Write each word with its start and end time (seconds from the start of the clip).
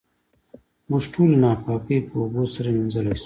موږ 0.89 1.03
ټولې 1.13 1.35
ناپاکۍ 1.43 1.97
په 2.07 2.15
اوبو 2.21 2.43
سره 2.55 2.67
وېنځلی 2.71 3.13
شو. 3.15 3.19